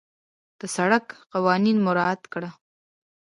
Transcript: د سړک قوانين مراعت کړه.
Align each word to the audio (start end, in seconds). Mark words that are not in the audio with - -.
د 0.59 0.61
سړک 0.75 1.05
قوانين 1.33 1.77
مراعت 1.87 2.21
کړه. 2.33 2.49